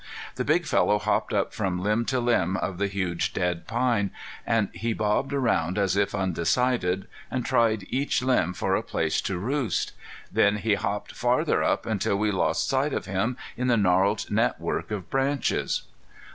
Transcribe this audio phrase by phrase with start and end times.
[0.35, 4.09] This big fellow hopped up from limb to limb of the huge dead pine,
[4.47, 9.37] and he bobbed around as if undecided, and tried each limb for a place to
[9.37, 9.91] roost.
[10.31, 14.59] Then he hopped farther up until we lost sight of him in the gnarled net
[14.59, 15.83] work of branches.